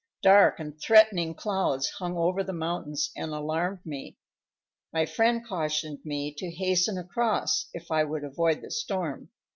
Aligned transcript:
Dark 0.23 0.59
and 0.59 0.81
threatening 0.81 1.35
clouds 1.35 1.87
hung 1.99 2.17
over 2.17 2.43
the 2.43 2.53
mountains 2.53 3.11
and 3.15 3.31
alarmed 3.31 3.85
me. 3.85 4.17
My 4.91 5.05
friend 5.05 5.45
cautioned 5.47 5.99
me 6.03 6.33
to 6.39 6.49
hasten 6.49 6.97
across, 6.97 7.69
if 7.71 7.91
I 7.91 8.03
would 8.03 8.23
avoid 8.23 8.63
the 8.63 8.71
storm. 8.71 9.29